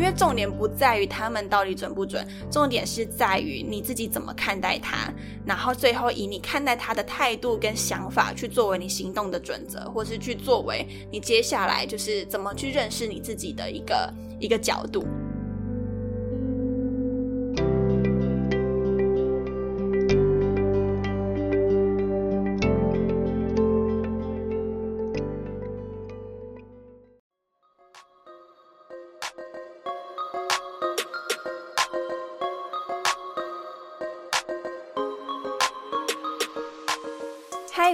[0.00, 5.12] 因为重点不在于他们到底准不准，重点是在于你自己怎么看待他，
[5.44, 15.04] 然后最后以你看待他的态度跟想法去作为你行动的准则，或是去作为你接下来就是怎么去认识你自己的一个一个角度。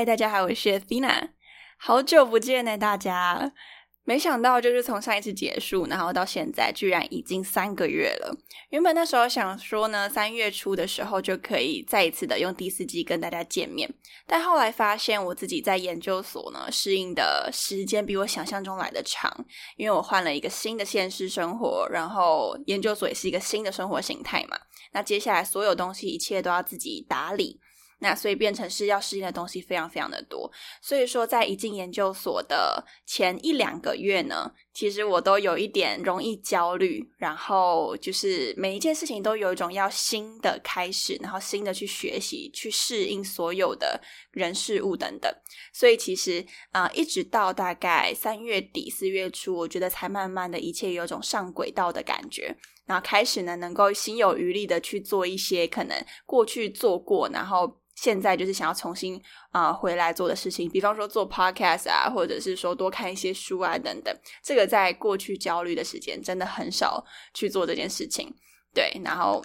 [0.00, 1.28] 嗨，大家好，我是 Thina，
[1.76, 3.52] 好久不见呢，大家。
[4.04, 8.34] 没想到就是从上一次结束，然后到现在，居然已经三个月了。
[8.70, 13.92] 原本那时候想说呢，三月初的时候就可以再一次的用第四季跟大家见面，
[14.26, 19.30] 但后来发现我自己在研究所呢，适应的时间比我想象中来的长，
[19.76, 24.58] 因为我换了一个新的现实生活，然后研究所也是一个新的生活形态嘛。
[24.92, 27.60] 那接下来所有东西一切都要自己打理。
[28.00, 30.50] 那所以变成是要适应的东西非常非常的多，
[30.82, 45.30] 所以说在一进研究所的前一两个月呢，其实我都有一点容易焦虑，然后就是每一件事情都有一种要新的开始，然后新的去学习、去适应所有的人事物等等，
[45.72, 52.56] 所以其实啊，一直到大概三月底四月初，我觉得才慢慢的一切有种上轨道的感觉。
[52.86, 55.96] 然后开始呢，能够心有余力的去做一些可能
[56.26, 59.20] 过去做过，然后现在就是想要重新
[59.50, 64.14] 啊回来做的事情，比方说做 podcast 啊，或者是说多看一些书啊等等。
[64.42, 67.04] 这个在过去焦虑的时间，真的很少
[67.34, 68.34] 去做这件事情。
[68.74, 69.44] 对，然后。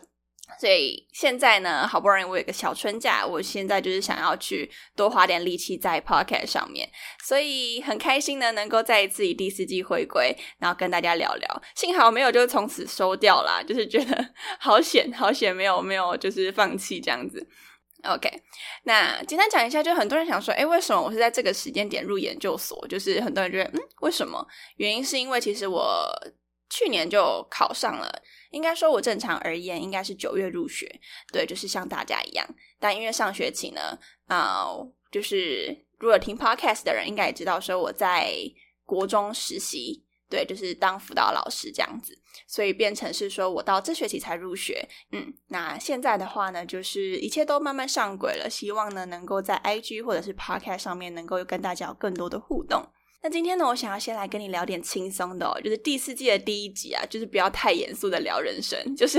[0.59, 6.89] 所以现在呢，好不容易我有个小春假，我现在就是想要去多花点力气在 podcast 上面，
[7.23, 11.61] 所以很开心呢，能够再一次以第四季回归，然后跟大家聊聊。
[11.75, 14.29] 幸好没有就从此收掉啦，就是觉得
[14.59, 17.45] 好 险好险，没有没有就是放弃这样子。
[18.03, 18.29] OK，
[18.83, 22.88] 那简单讲一下，就很多人想说，哎，为什么我是在这个时间点入研究所？
[22.88, 24.47] 就是很多人觉得，嗯，为什么？
[24.77, 26.07] 原因是因为其实我
[26.69, 28.21] 去年就考上了。
[28.51, 30.89] 应该说，我正常而言应该是九月入学，
[31.33, 32.47] 对，就是像大家一样。
[32.79, 34.67] 但因为上学期呢，啊，
[35.11, 38.33] 就是如果听 podcast 的人应该也知道，说我在
[38.85, 42.17] 国中实习，对，就是当辅导老师这样子，
[42.47, 44.87] 所以变成是说我到这学期才入学。
[45.11, 52.87] 嗯，那现在的话呢，就是一切都慢慢上轨了，希望呢能够在 IG 或者是 podcast 上面能够跟大家有更多的互动。
[53.25, 59.18] 那今天呢，我想要先来跟你聊点轻松的，哦，就是第四季的第一集啊，就是不要太严肃的聊人生，就是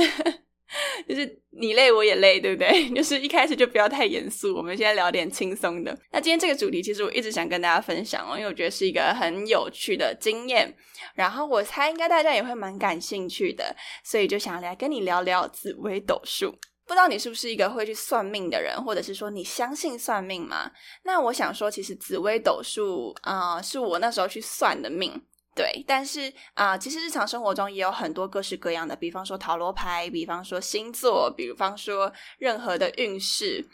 [1.09, 2.89] 就是你累我也累，对不对？
[2.95, 5.93] 就是一开始就不要太严肃，我们现在聊点轻松的。
[6.13, 10.73] 那今天这个主题其实我一直想跟大家分享哦，因为我觉得是一个很有趣的经验，
[11.17, 13.75] 然后我猜应该大家也会蛮感兴趣的，
[14.05, 16.55] 所以就想来跟你聊聊紫微斗数。
[16.87, 20.71] 不知道你是不是一个会去算命的人，或者是说你相信算命吗？
[21.03, 25.21] 那我想说，其实紫微斗数啊，是我那时候去算的命，
[25.55, 25.85] 对。
[25.87, 33.67] 但是啊，其实日常生活中也有很多各式各样的，比方说塔罗牌，比方说星座，比方说任何的运势。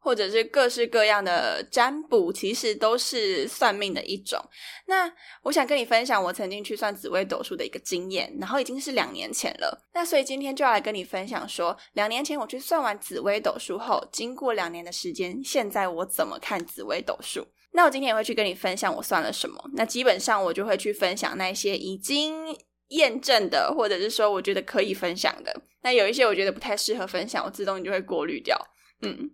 [0.00, 4.42] 或者是各式各样的占卜，其实都是算命的一种。
[4.86, 5.12] 那
[5.42, 9.86] 我想跟你分享我曾经去算紫微斗数的一个经验，然后已经是两年前了。
[9.92, 17.46] 那所以今天就要来跟你分享说，两年前我去算完紫微斗数后，经过两年的时间，现在我怎么看紫微斗数？
[17.72, 19.62] 那我今天也会去跟你分享我算了什么。
[19.74, 22.56] 那基本上我就会去分享那些已经
[22.88, 25.54] 验证的，或者是说我觉得可以分享的。
[25.82, 28.58] 那有一些我觉得不太适合分享，我自动就会过滤掉。
[29.02, 29.30] 嗯。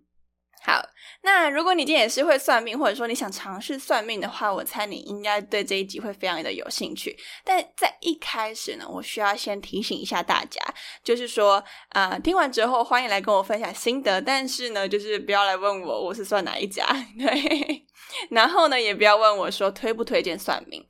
[0.67, 0.85] 好，
[1.21, 7.17] 那如果你今天也是会算命，或者说你想尝试算命的话，我猜你应该对这一集会非常的有兴趣。
[7.45, 10.61] 但在一开始呢，我需要先提醒一下大家，
[11.01, 16.85] 就是说，啊，听完之后欢迎来跟我分享心得，但是呢，就是不要来问我我是算哪一家，
[17.17, 17.85] 对，
[18.31, 20.85] 然后呢，也不要问我说推不推荐算命。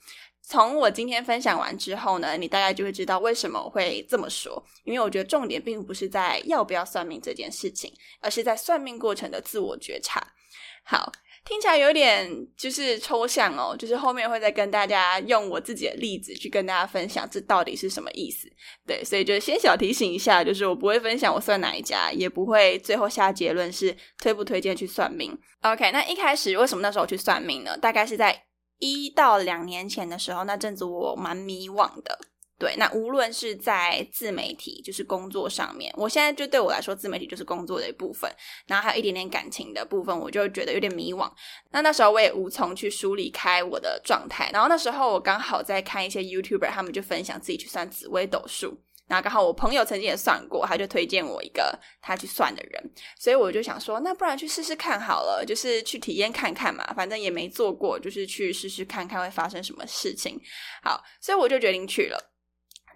[0.49, 4.63] 从我今天分享完之后呢，你大概就会知道为什么我会这么说。
[4.85, 10.25] 因为我觉得重点并不是在要不要算命这件事情，而是在算命过程的自我觉察。
[10.85, 11.11] 好，
[11.43, 18.47] 听起来有点就是抽象哦，就是后面会再跟大家用我自己的例子去跟大家分享这到底是什么意思。
[18.85, 25.37] 对，所以就先小提醒一下，就是我不会分享我算哪一家，也不会最后下结论是推不推荐去算命。
[25.63, 27.77] OK，那一开始为什么那时候去算命呢？
[27.77, 28.46] 大概是在
[28.79, 32.19] 一到两年前的时候，那阵子我蛮迷惘的。
[32.59, 38.27] 对，那无论是在自媒体，就是工作上面，我现在就对我来说，自媒体就是工作的一部分。
[38.65, 41.31] 然后还有一点点感情的部分，我就觉得有点迷惘。
[41.69, 44.49] 那那时候我也无从去梳理开我的状态。
[44.51, 48.81] 然后那时候我刚好在看一些 YouTuber，他们就分享自己去算紫微斗数。
[49.07, 52.91] 那刚好我朋友曾经也算过，他就推荐我一个他去算的人。
[53.17, 60.39] 所以我就想说，那不然去试试看好了，就是去体验看看嘛，反正也没做过，就是去试试看看会发生什么事情。
[60.83, 62.33] 好，所以我就决定去了。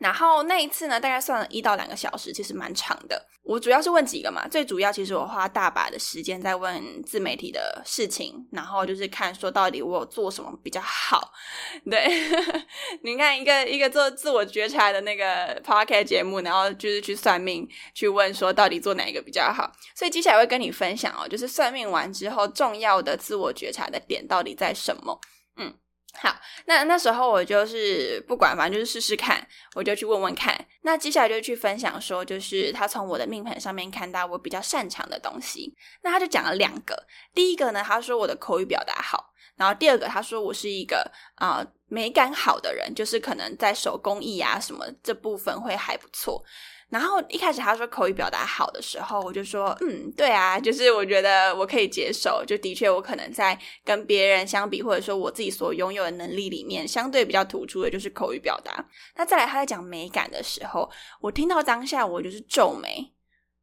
[0.01, 3.23] 然后那一次呢，大概算了一到两个小时，其实蛮长的。
[3.43, 11.31] 我主要是问几个嘛，最主要其实我花大把的时间在问自媒体的事情，然后就是看说到底我有做什么比较好。
[11.89, 12.07] 对，
[13.03, 19.71] 你看一个一个做自我觉察的那个 podcast 节目，然后就是去算命，去问说到底做哪一个比较好。
[19.95, 25.19] 所以接下来会跟你分享哦，就是算命完之后重要的自我觉察的点到底在什么？
[25.57, 25.75] 嗯。
[26.13, 26.35] 好，
[26.65, 30.53] 那那时候我就是不管，反正就是试试看，我就去问问看。
[30.81, 35.73] 那接下来就去分享说，就是他从我的命盘上面看到我比较擅长的东西。
[36.03, 46.43] 那他就讲了两个，第一个呢，他说我的口语表达好，然后第二个他说我是一个啊美感好的人，就是可能在手工艺啊什么这部分会还不错。
[46.91, 58.85] 然后一开始他说口语表达好的时候，我就说嗯，对啊，就是我觉得我可以接受，就的确我可能在跟别人相比，或者说我自己所拥有的能力里面，相对比较突出的就是口语表达。
[59.15, 60.91] 那再来他在讲美感的时候，
[61.21, 63.13] 我听到当下我就是皱眉，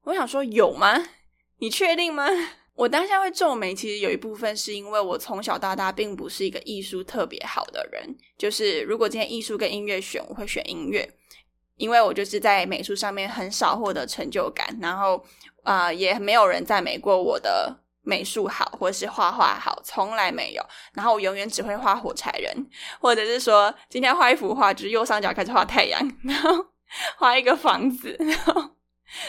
[0.05, 1.09] 我想说有吗？
[1.59, 2.27] 你确定吗？
[2.75, 11.07] 我当下会皱眉，其实有一部分是因为我从小到大并不是一个艺术特别好的人，就是如果今天艺术跟音乐选，我会选音乐。
[11.79, 15.25] 因为我就是在美术上面很少获得成就感，然后
[15.63, 20.63] 啊，也没有人赞美过我的美术好，或是画画好，从来没有。
[20.93, 22.67] 然后我永远只会画火柴人，
[23.01, 26.67] 或者是说今天画一幅画，就是右上角开始画太阳，然后
[27.17, 28.71] 画一个房子，然后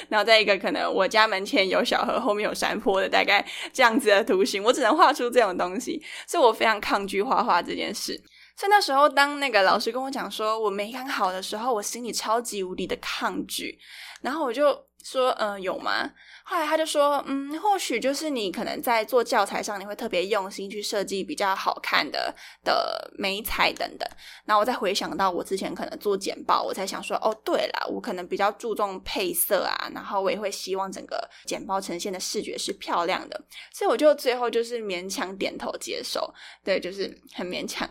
[0.08, 8.20] 然后再一个可能我家门前有小河，后面有山坡的大概这样子的图形，我只能画出这种东西，所以我非常抗拒画画这件事。
[8.60, 13.80] 所以那时候，当那个老师跟我讲说我没看好的时候，我心里超级无敌的抗拒。
[14.22, 16.12] 然后我就说：“嗯，有吗？”
[16.44, 22.36] 后来他就说：“嗯，或许就是你可能在做教材上，你会特别用心去设计比较好看的
[22.66, 24.06] 的美彩等等。”
[24.44, 33.42] 然后我再回想到我之前可能做简报，我才想说：“哦，对了，我可能比较注重配色啊，然后我也会希望整个简报呈现的视觉是漂亮的。”
[33.74, 37.90] 所以我就最后就是勉强点头接受，对，就是很勉强。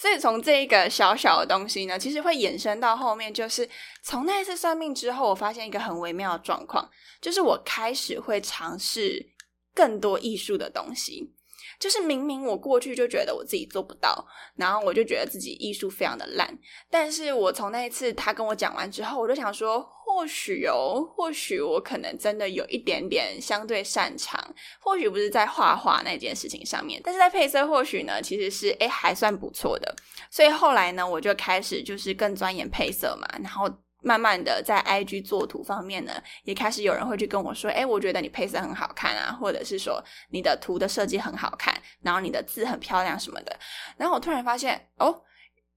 [0.00, 3.68] 所以从这一个小小的东西呢，其实会衍生到后面，就是
[4.02, 6.88] 从那一次算命之后，我发现一个很微妙的状况，
[7.20, 9.26] 就是我开始会尝试
[9.74, 11.34] 更多艺术的东西。
[11.80, 14.24] 就是明明我过去就觉得我自己做不到，
[14.54, 16.56] 然后我就觉得自己艺术非常的烂，
[16.90, 24.38] 但是我从那一次他跟我讲完之后，我就想说，或许哦，或许我可能真的有一点点相对擅长，
[24.78, 29.96] 或许不是在画画那件事情上面，但是在配色或许呢，其实是诶还算不错的，
[30.30, 33.66] 所以后来呢，我就开始就是更钻研配色嘛，然后。
[34.02, 36.12] 慢慢的，在 IG 作图方面呢，
[36.44, 43.56] 也开始有人会去跟我说：“哎，我觉得你配色很好看啊，或者是说你的图的设计很好看，然后你的字很漂亮什么的。”
[43.96, 45.22] 然后我突然发现，哦。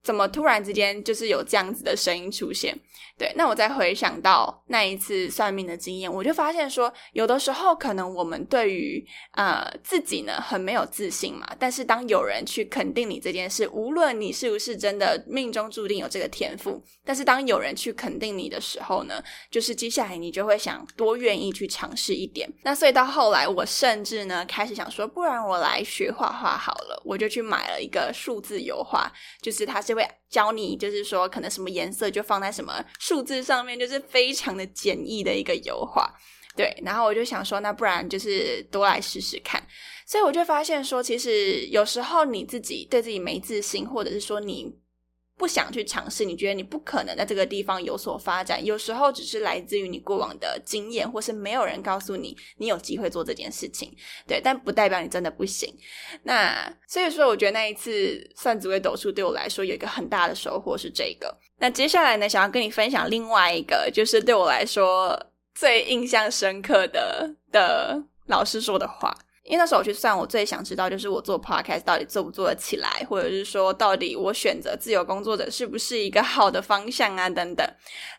[0.03, 2.77] 怎么突然之间就是有这样子的声音出现？
[3.17, 22.51] 对，那我再回想到那一次算命的经验，我就发现说，有的时候可能我们对于呃自己呢很没有自信嘛，但是当有人去肯定你这件事，无论你是不是真的命中注定有这个天赋，但是当有人去肯定你的时候呢，就是接下来你就会想多愿意去尝试一点。
[22.63, 29.09] 那所以到后来，我甚至呢开始想说，不然我来学画画好了，我就去买了一个数字油画，
[29.41, 29.92] 就是它是。
[29.93, 36.11] 就会教你，就是说，可能什么颜色就放在什么数字上面，就是非常的简易的一个油画。
[36.55, 39.61] 对，然后我就想说，那不然就是多来试试看。
[40.05, 44.73] 所以我就发现说，其实有时候你自己对自己没自信，或者是说你。
[45.37, 53.93] 不想去尝试，你觉得你不可能在这个地方有所发展，有时候只是来自于你过往的经验，或是没有人告诉你你有机会做这件事情，
[54.27, 55.73] 对，但不代表你真的不行。
[56.23, 61.35] 那所以说，我觉得那一次算紫微斗数对我来说有一个很大的收获是这个。
[61.57, 65.19] 那接下来呢，想要跟你分享另外一个，就是对我来说
[65.55, 69.17] 最印象深刻的的老师说的话。
[69.43, 77.67] 因为那时候我去算，我最想知道就是我做 podcast 到底做不做得起来，或者是说到底我选择自由工作者是不是一个好的方向啊等等。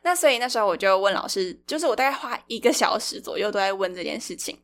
[0.03, 4.59] 那所以那时候我就问老师，就是我大概花一个小时左右都在问这件事情。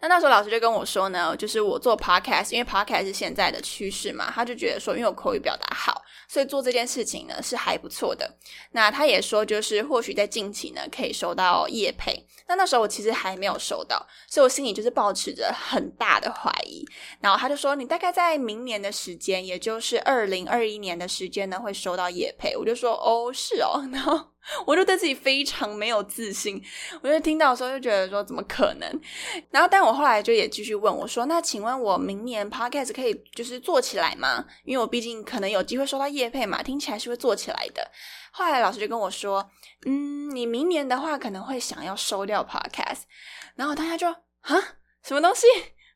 [0.00, 8.32] 那那时候老师就跟我说呢，就是我做 podcast，因为 podcast 是现在的趋势嘛，他就觉得说，因为我口语表达好，所以做这件事情呢是还不错的。
[8.70, 12.24] 那他也说，就是或许在近期呢可以收到业配。
[12.46, 16.86] 那那时候我其实还没有收到，所以我心里就是保持着很大的怀疑。
[17.20, 22.56] 然后他就说，你大概在明年的时间，也就是二零二一年的时间呢，会收到业配。
[22.56, 24.28] 我就说，哦，是哦，然后。
[24.66, 26.62] 我就对自己非常没有自信，
[27.02, 29.00] 我就听到的时候就觉得说怎么可能？
[29.50, 34.44] 然后，但我后来就也继续问我说：“那请问我明年 podcast 可以就是做起来吗？
[34.64, 37.90] 因为我毕竟可能有机会收到业配嘛，听起来是会做起来的。”
[38.32, 39.50] 后来老师就跟我说
[39.84, 43.02] ：“嗯，你明年的话可能会想要收掉 podcast。”
[43.56, 45.46] 然后大家就啊，什么东西？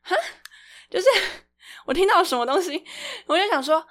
[0.03, 0.15] 哈，
[0.91, 1.07] 就是
[1.87, 2.83] 我听到什么东西，
[3.25, 3.83] 我就想说。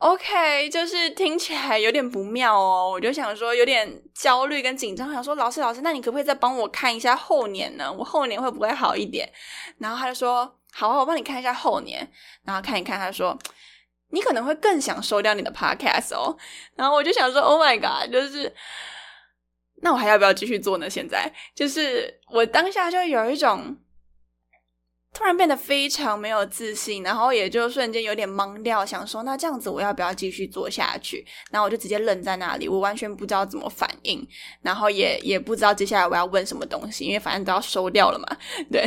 [0.00, 7.92] OK，就是听起来有点不妙哦，我就想说有点焦虑跟紧张，想说老师老师，那你可不可以再帮我看一下后年呢？
[7.92, 9.30] 我后年会不会好一点？
[9.76, 12.10] 然后他就说好啊，我帮你看一下后年，
[12.44, 13.38] 然后看一看，他说
[14.08, 16.34] 你可能会更想收掉你的 Podcast 哦。
[16.76, 18.50] 然后我就想说 Oh my God，就是
[19.82, 20.88] 那我还要不要继续做呢？
[20.88, 23.76] 现在就是我当下就有一种。
[25.12, 31.24] 突然变得非常没有自信，然后也就瞬间有点懵掉，想说那这样子我要不要继续做下去？
[31.50, 34.26] 然后我就直接愣在那里，我完全不知道怎么反应，
[34.62, 38.36] 然后也也不知道接下来我要问什么东西，因为反正都要收掉了嘛。
[38.70, 38.86] 对，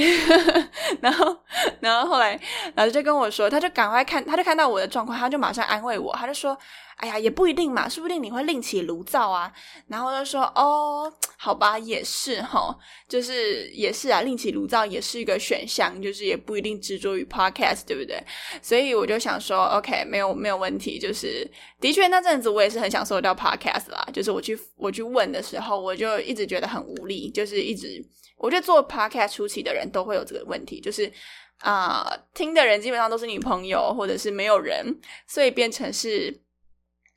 [1.02, 1.38] 然后
[1.82, 2.40] 然后后来
[2.76, 6.58] 老师就跟我说，他就赶快看，他就看到我的状况，他就马上安慰我，他就说。
[6.98, 9.52] 哎呀，也不一定嘛，说不定你会另起炉灶啊。
[9.88, 18.24] 然后就说，哦，好吧，也是哈，就是也是啊，另起炉灶也是一个选项，就是也不一定执着于 podcast，对不对？
[18.62, 21.50] 所以我就想说，OK，没有没有问题，就是
[21.82, 24.08] 的确那阵子我也是很想收掉 podcast 啦。
[24.14, 28.04] 就是我去我去问的时候，我就一直觉得很无力，就是一直
[28.38, 31.12] 我觉得做 podcast 初期的人都会有这个问题，就是
[31.60, 34.86] 啊，听的人基本上都是女朋友或者是没有人，
[35.28, 36.43] 所以变成是。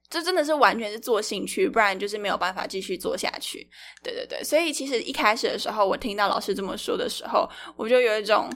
[0.09, 3.69] 这真的是完全是做兴趣，不然就是没有办法继续做下去。
[4.03, 8.51] 对对对，所以其实一开始的时候，我听到老师这么说的时候，我就有一种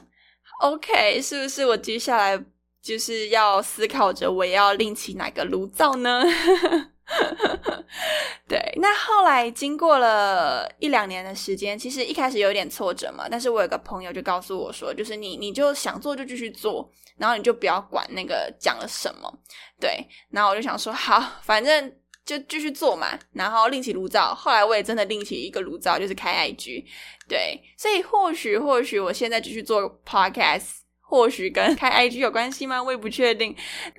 [0.61, 2.41] OK，是不是我接下来
[2.81, 6.23] 就是要思考着我要另起哪个炉灶呢？
[8.47, 13.27] 对，那后来经过了一两年的时间，其实一开始有点挫折嘛。
[13.29, 19.31] 但是我有个朋友就告诉我说，就是你你就想做就继续做，然后你就不要管那个讲了什么。
[19.79, 21.93] 对，然后我就想说，好，反正
[22.25, 23.17] 就继续做嘛。
[23.33, 26.83] 然后另起炉灶，后来我也真的另起一个炉灶，就是开 IG。
[27.27, 30.80] 对，所以或许或许我现在继续做 Podcast。
[31.11, 32.81] 或许跟开 IG 有关系吗？
[32.81, 33.53] 我也不确定。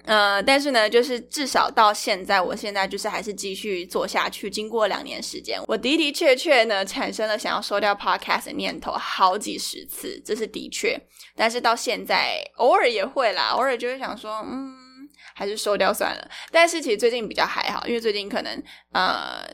[0.07, 4.49] 呃，但是呢，就是至少到现在，我现在就是还是继续做下去。
[4.49, 10.99] 经过两年时间，我的的确确呢产生了想要收掉 Podcast 的念头好几十次，这是的确。
[11.37, 14.75] 但是到现在，偶尔也会啦，偶尔就会想说，嗯，
[15.35, 16.31] 还是收掉算了。
[16.51, 19.47] 但是其实最近比较还好，因为最近可能呃。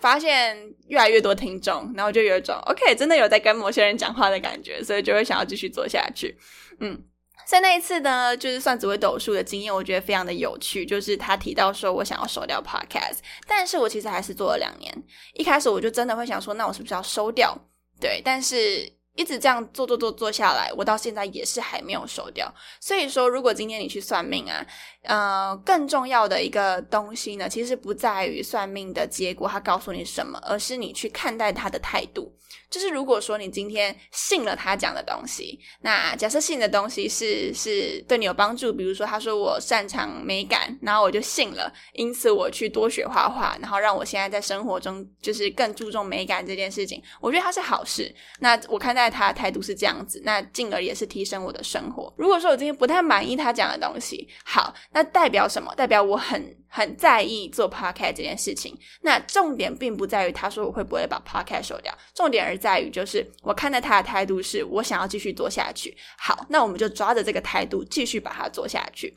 [0.00, 0.56] 发现
[0.88, 6.36] 越来越多听众，然后就有一种 OK，真的有在跟某些人讲话的感觉，所以就会想要继续做下去。
[6.80, 7.02] 嗯，
[7.46, 10.86] 在那一次呢，就是算紫微斗数的经验，我觉得非常的有趣。
[10.86, 14.94] 就是他提到说我想要收掉 Podcast，但是我其实还是做了两年。
[15.34, 17.56] 一开始我就真的会想说，那我是不是要收掉？
[18.00, 18.98] 对，但是。
[19.18, 22.54] 一直这样做做做做下来，我到现在也是还没有收掉。
[22.80, 24.64] 所以说，如果今天你去算命啊，
[25.08, 32.30] 呃，更重要的一个东西呢，其实不在于算命的结果，他告诉你什么，而是你去看待他的态度。
[32.70, 48.14] 就是如果说你今天信了他讲的东西，那假设信的东西是是对你有帮助，比如说他说我擅长美感，然后我就信了，因此我去多学画画，然后让我现在在生活中就是更注重美感这件事情，我觉得它是好事。
[48.40, 52.12] 那我看待他的态度是这样子，那进而也是提升我的生活。
[52.18, 55.72] 如果说我今天不太满意他讲的东西，好，那那代表什么？
[55.74, 56.56] 代表我很。
[56.70, 65.96] 很在意做 podcast 这件事情，那重点并不在于他说我会不会把 podcast 收掉，重点而在于就是我看待他的态度是我想要继续做下去。
[66.18, 69.16] 好，那我们就抓着这个态度继续把它做下去。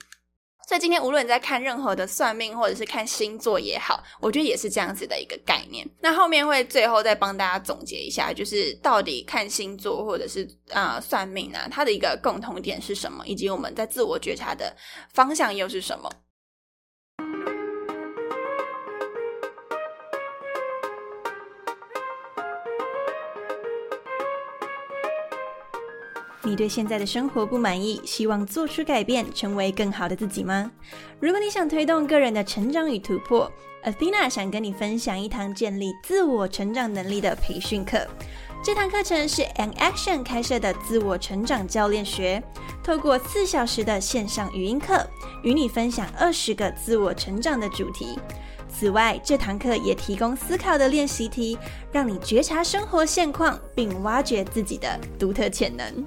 [0.72, 5.86] 所以今天无论你在看任何的算命或者是看星座也好，我觉得也是这样子的一个概念。
[6.00, 14.74] 那后面会最后再帮大家总结一下，就是到底看星座或者是啊算命啊，它的一个共同点是什么，以及我们在自我觉察的
[15.10, 16.10] 方向又是什么。
[26.44, 30.72] 你对现在的生活不满意，希望做出改变，成为更好的自己吗？
[31.20, 33.52] 如果你想推动个人的成长与突破
[33.84, 38.08] ，Athena 想跟你分享一堂建立自我成长能力的培训课。
[38.64, 42.42] 这堂课程是 An Action 开设的自我成长教练学，
[42.84, 45.06] 透过四小时的线上语音课，
[45.44, 48.20] 与你分享二十个自我成长的主题。
[48.68, 51.58] 此外，这堂课也提供思考的练习题，
[51.92, 56.06] 让你觉察生活现况，并挖掘自己的独特潜能。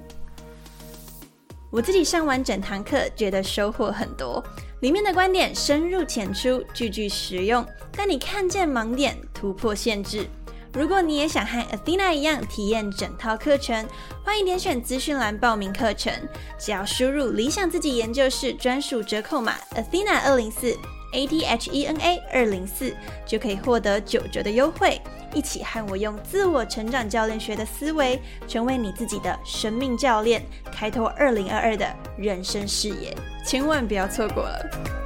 [1.71, 4.43] 我自己上完整堂课，觉得收获很多。
[4.81, 10.27] 里面的观点深入浅出，句句实用，带你看见盲点，突破限制。
[10.73, 13.87] 如果你也想和 Athena 一样体验整套课程，
[14.23, 16.13] 欢迎点选资讯栏报名课程。
[16.59, 20.77] 只要输入理想自己研究室专属折扣码 Athena 二零四
[21.15, 22.93] A T H E N A 二零四，
[23.25, 25.01] 就可以获得九折的优惠。
[25.33, 35.04] 一起和我用自我成长教练学的思维，成为你自己的生命教练，开拓二零二二的人生视野，千万不要错过了。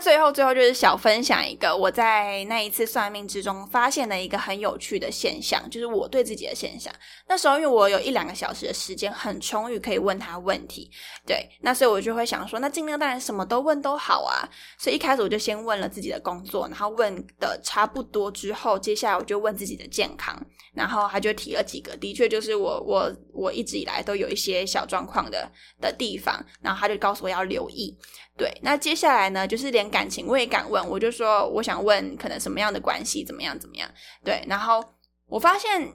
[0.00, 6.92] 最后，最后就是小分享一个我在那一次算命之中发现的一个很有趣的现象，就是我对自己的现象。
[7.28, 10.90] 那时候因为我有一两个小时的时间很充裕，可以问他问题，
[11.26, 14.48] 对，那所以我就会想说，那尽量当然什么都问都好啊。
[14.78, 20.34] 所以一开始我就先问了自己的工作，然后问的差不多之后，接下来我就问自己的健康，
[20.72, 27.96] 然后他就提了几个，的确就是我我我一直以来都有一些小状况的的地方，然后他就告诉我要留意。
[28.40, 33.86] 对，那接下来呢，就是连感情我也敢问，我就说我想问可能什么样的关系怎么样怎么样。
[34.24, 34.82] 对，然后
[35.26, 35.92] 我发现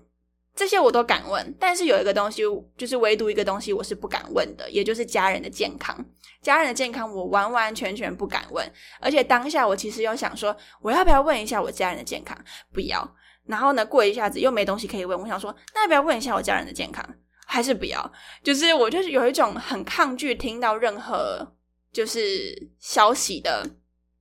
[0.55, 2.43] 这些我都敢问，但是有一个东西，
[2.77, 5.97] 就是唯独一个东西我是不敢问的，也就是家人的健康。
[6.43, 12.37] 家人的健康我完完全全不敢问，而且当下我其实有想说，我要不要问一下我家人的健康？
[12.71, 13.15] 不要。
[13.47, 17.03] 然后呢，过一下子又没东西可以问，我想说，那要不要问一下我家人的健康？
[17.47, 18.11] 还是不要。
[18.43, 21.54] 就是我就是有一种很抗拒听到任何。
[21.95, 23.65] 就是消息的，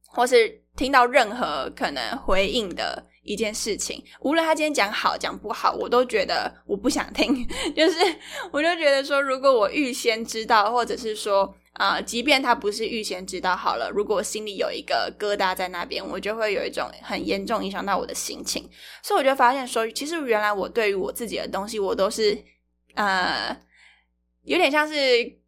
[0.07, 7.45] 或是听到任何可能回应的一件事情，无论他今天讲好讲不好，我都觉得我不想听。
[7.75, 7.99] 就是
[8.53, 18.71] 我就觉得说，如果我预先知道，或者是说啊，即便他不是预先知道好了，如果我心里有一个疙瘩在那边，我就会有一种很严重影响到我的心情。
[19.03, 22.39] 所以我就发现说，其实原来我对于我自己的东西，我都是
[22.95, 23.57] 呃，
[24.45, 24.95] 有点像是。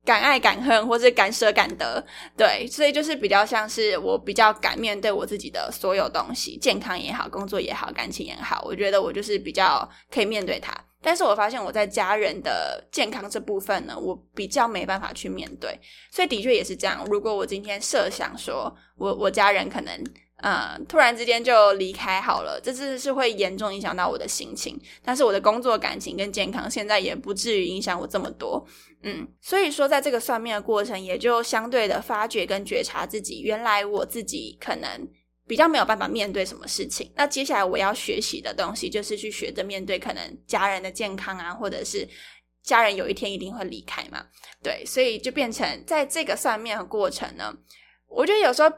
[0.07, 2.01] 敢爱敢恨，或是敢舍敢得，
[2.37, 10.73] 对，所以就是比较像是我比较敢面对我自己的所有东西，健康也好，工作也好，感情也好，我觉得我就是比较可以面对它。
[11.03, 15.77] 但是我发现我在家人的健康这部分呢，我比较没办法去面对，
[16.13, 17.05] 所以的确也是这样。
[17.11, 19.93] 如果我今天设想说我我家人可能。
[20.43, 24.79] 嗯，突然之间就离开好了，这次是会严重影响到我的心情。
[25.03, 28.63] 但是我的工作、感情跟健康现在也不至于影响我这么多。
[29.03, 35.09] 嗯，所以说在这个算命的过程，也就相对的发觉跟觉察自己，原来我自己可能
[35.47, 37.11] 比较没有办法面对什么事情。
[37.15, 42.07] 那接下来我要学习的东西，就是去学着面对可能家人的健康啊，或者是
[42.63, 44.27] 家人有一天一定会离开嘛。
[44.63, 47.57] 对，所以就变成在这个算命的过程呢，
[48.07, 48.71] 我觉得有时候。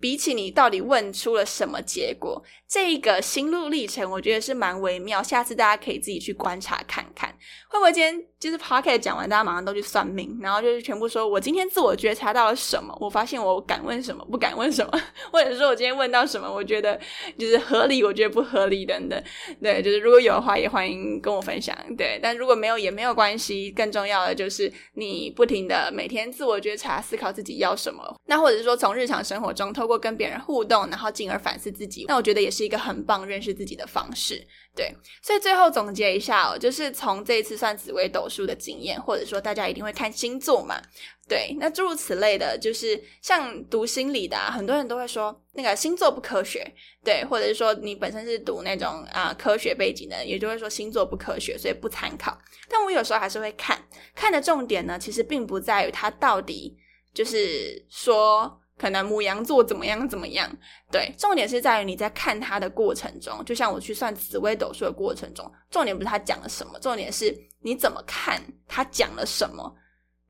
[0.00, 5.22] 比起你到底问出了什么结果，这个心路历程，我觉得是蛮微妙。
[5.22, 7.36] 下次大家可以自己去观察看看，
[7.68, 15.00] 会不会今天就是 p o c k e t 讲完，大家马上都去算命，然后就是全部说我今天自我觉察到了什么，我发现我敢问什么，不敢问什么，
[15.32, 16.98] 或者说我今天问到什么，我觉得
[17.36, 19.20] 就是合理，我觉得不合理等等。
[19.60, 21.76] 对，就是如果有的话，也欢迎跟我分享。
[21.96, 23.70] 对，但如果没有也没有关系。
[23.72, 28.02] 更重要的就是你不停的每天自我觉察，思考自己要什么。
[28.26, 29.88] 那或者是说从日常生活中透。
[29.88, 34.46] 过跟别人互动，然后进而反思自己，那我觉得也是一个很棒认识自己的方式。
[34.78, 40.80] 对，所以最后总结一下哦，就是从这一次算紫微斗数的经验，或者说大家一定会看星座嘛，
[41.28, 46.64] 对，那诸如此类的，就是像读心理的，很多人都会说那个星座不科学，
[47.02, 52.38] 对，或者是说你本身是读那种啊科学背景的，也就会说星座不科学，所以不参考。
[52.68, 53.76] 但我有时候还是会看，
[54.14, 56.78] 看的重点呢，其实并不在于它到底
[57.12, 58.60] 就是说。
[58.78, 60.48] 可能母羊座怎么样怎么样？
[60.90, 69.74] 对，重点是在于你在看他的过程中，就像我去算紫微斗数的过程中，重点不是他讲了什么，重点是你怎么看他讲了什么。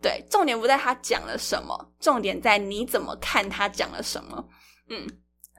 [0.00, 4.48] 对，重点不在他讲了什么，重点在你怎么看他讲了什么。
[4.88, 5.06] 嗯，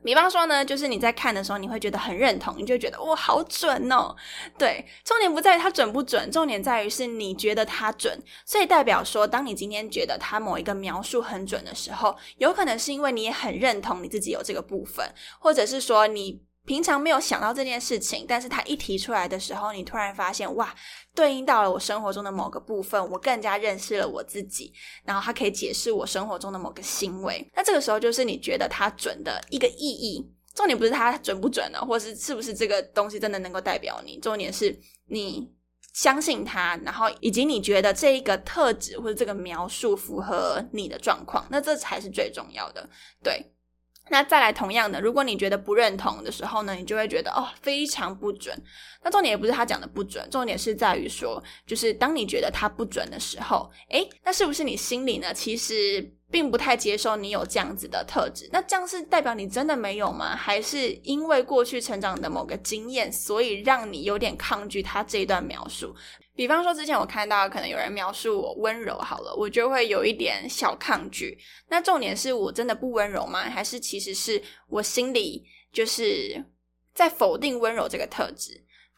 [0.04, 4.16] 比方说呢，就是你在看的时候，你会觉得很认同，你就觉得哇，好准哦。
[4.58, 8.22] 对，重点不在于它准不准，重点在于是你觉得它准。
[8.46, 16.42] 所以代表说，当你今天觉得它某一个描述很准的时候，有可能是因为你也很认同你自己有这个部分，或者是说你。
[16.70, 20.72] 平常没有想到这件事情，但是他一提出来的时候，你突然发现哇，
[21.16, 24.72] 对应到了我生活中的某个部分，我更加认识了我自己，
[25.04, 27.44] 然后它可以解释我生活中的某个行为。
[27.56, 30.32] 那这个时候就是你觉得它准的一个意义。
[30.54, 34.20] 重点不是它准不准呢，或是是不是这个东西真的能够代表你。
[34.20, 35.52] 重点是你
[35.96, 42.88] 相信它，然后以及你觉得这一个特质或者这个描述符合你的状况，那这才是最重要的。
[43.24, 43.44] 对。
[44.10, 48.56] 那再来，同样的，如果你觉得不认同的时候呢，你就会觉得哦，非常不准。
[49.04, 58.50] 那重点也不是他讲的不准，重点是在于说，就是当你觉得他不准的时候，诶，那是不是你心里呢，其实并不太接受你有这样子的特质？
[58.52, 60.36] 那这样是代表你真的没有吗？
[60.36, 65.96] 还是因为过去成长的某个经验，所以让你有点抗拒他这一段描述？
[66.40, 71.38] 比方说，之前我看到可能有人描述我温柔，好了，我就会有一点小抗拒。
[71.68, 73.42] 那重点是我真的不温柔吗？
[73.50, 76.42] 还是其实是我心里就是
[76.94, 78.54] 在否定温柔这个特质？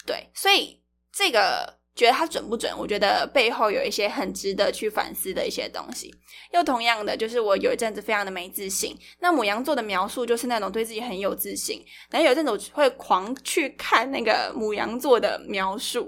[0.06, 2.72] 对，所以这个觉得它准不准？
[2.78, 6.14] 我觉得背后有一些很值得去反思的一些东西。
[6.54, 8.96] 又同样的，就是我有一阵子非常的没自信。
[9.20, 16.08] 那母羊座的描述就是那种对自己很有自信，然后有一阵子我会狂去看那个母羊座的描述。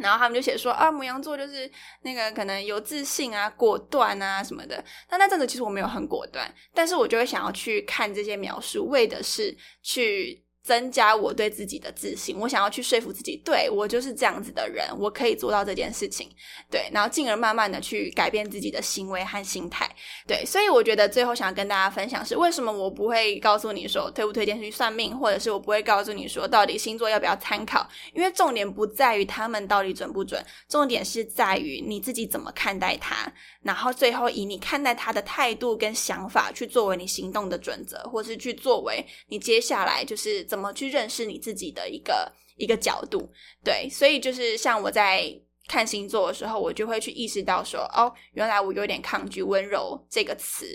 [0.00, 1.70] 然后他们就写说啊，母羊座就是
[2.02, 4.84] 那个可能有自信啊、果断啊什么的。
[5.08, 10.42] 但那阵子其实我没有很果断，但是我就会想要去看这些描述，为的是去。
[10.62, 16.28] 增加我对自己的自信，我想要去说服自己，对我就是这样子的人，我可以做到这件事情，
[16.70, 19.90] 对，然后进而慢慢的去改变自己的行为和心态，
[20.26, 40.46] 对，所以我觉得最后想要跟大家分享是，为什么我不会告诉你说推不推荐去算命，或者是我不会告诉你说到底星座要不要参考，因为重点不在于他们到底准不准，重点是在于你自己怎么看待它，然后最后以你看待他的态度跟想法去作为你行动的准则，或是去作为你接下来就是。
[40.50, 43.30] 怎么去认识你自己的一个一个角度？
[43.62, 45.32] 对，所以就是像我在
[45.68, 50.66] 看星座的时候，我就会去意识到说，哦，原来我有点抗拒温柔这个词，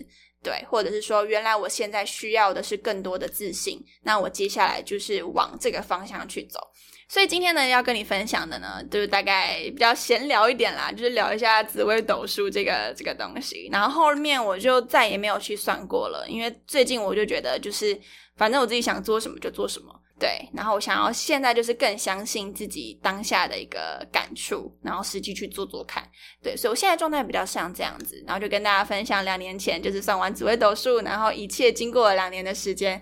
[0.41, 6.59] 对，或者是说，原来我现在需要的是更多的自信，那我接下来就是往这个方向去走。
[7.07, 13.69] 所以今天呢，要跟你分享的呢，就是大概比较闲聊一点啦，就是聊一下紫微斗数这个这个东西。
[13.71, 17.97] 然后后面我就再也没有去算过了，因为最近我就觉得，就是
[18.35, 20.49] 反正我自己想做什么就做什么，对。
[20.51, 26.03] 然后我想要现在就是更相信自己当下的一个感触，然后实际去做做看，
[26.41, 26.57] 对。
[26.57, 32.99] 所以我现在状态比较像这样子，然后就跟大家分享两年前就是算完紫微斗数，然后一切经过了两年的时间，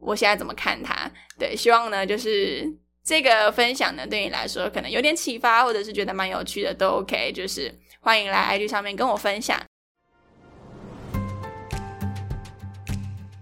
[0.00, 1.08] 我现在怎么看它？
[1.38, 2.66] 对，希望呢就是。
[3.06, 7.30] 这个分享呢，对你来说可能有点启发，或者是觉得蛮有趣的，都 OK。
[7.32, 9.56] 就是欢迎来 IG 上面跟我分享。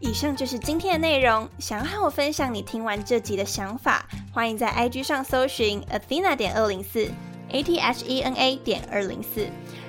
[0.00, 1.48] 以上就是今天的内容。
[1.58, 7.08] 想要和我分享你听完这集的想法，欢迎在 IG 上搜寻 Athena 点二零四
[7.48, 9.46] A T H E N A 点二零四。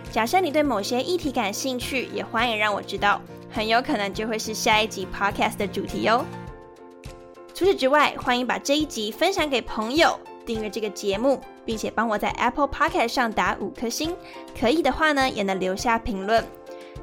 [0.09, 6.23] 假设你对某些议题感兴趣，也欢迎让我知道，很有可能就会是下一集 Podcast 的主题哟。
[7.55, 14.13] 除此之外，欢迎把这一集分享给朋友，订阅这个节目，并且帮我在 Apple Podcast 上打五颗星。
[14.59, 16.45] 可以的话呢，也能留下评论。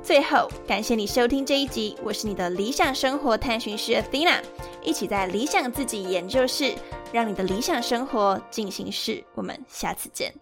[0.03, 4.43] 最后，感谢你收听这一集，我是你的理想生活探寻师 Athena，
[4.83, 6.75] 一起在理想自己研究室，
[7.12, 9.25] 让你的理想生活进行式。
[9.35, 10.35] 我们下次见。